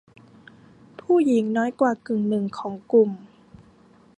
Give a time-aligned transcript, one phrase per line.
[1.01, 3.11] ผู้หญิงน้อยกว่ากึ่งหนึ่งของกลุ่ม